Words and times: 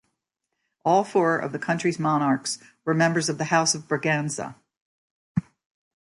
All 0.83 1.03
four 1.03 1.37
of 1.37 1.51
the 1.51 1.59
country's 1.59 1.99
monarchs 1.99 2.57
were 2.85 2.95
members 2.95 3.29
of 3.29 3.37
the 3.37 3.45
House 3.53 3.75
of 3.75 3.87
Braganza. 3.87 4.55